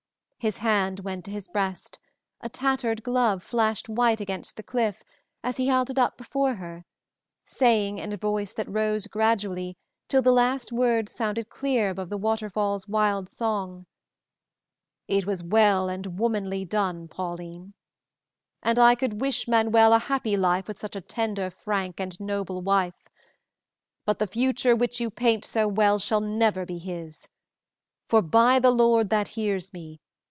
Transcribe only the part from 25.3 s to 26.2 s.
so well